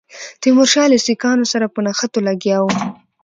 تیمورشاه 0.41 0.87
له 0.91 0.97
سیکهانو 1.05 1.45
سره 1.53 1.65
په 1.73 1.79
نښتو 1.85 2.19
لګیا 2.27 2.57
وو. 2.63 2.75